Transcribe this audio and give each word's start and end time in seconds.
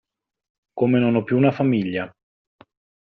Come 0.73 0.97
non 0.97 1.13
ho 1.13 1.23
più 1.23 1.37
una 1.37 1.51
famiglia. 1.51 2.11